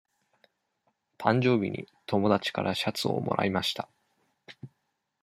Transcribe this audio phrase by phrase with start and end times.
[1.19, 3.87] 誕生日に友達からシャツをもらいました。